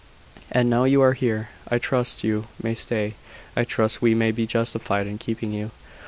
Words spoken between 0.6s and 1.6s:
now you are here,